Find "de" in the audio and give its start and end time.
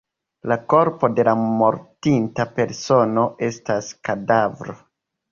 1.17-1.25